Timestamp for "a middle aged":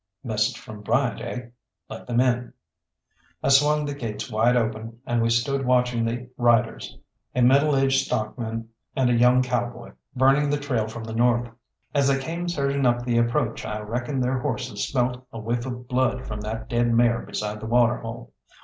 7.35-8.05